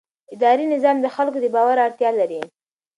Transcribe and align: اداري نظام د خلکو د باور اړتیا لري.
اداري 0.35 0.65
نظام 0.75 0.97
د 1.01 1.05
خلکو 1.15 1.37
د 1.41 1.45
باور 1.55 1.77
اړتیا 1.85 2.09
لري. 2.19 2.41